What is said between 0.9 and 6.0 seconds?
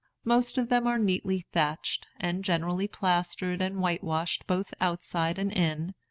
neatly thatched, and generally plastered and whitewashed both outside and in.